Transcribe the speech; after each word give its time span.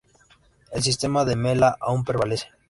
El 0.71 0.81
sistema 0.81 1.25
de 1.25 1.35
mela 1.35 1.77
aún 1.79 2.03
prevalece. 2.03 2.47